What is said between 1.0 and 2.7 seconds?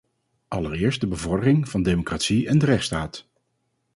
de bevordering van democratie en de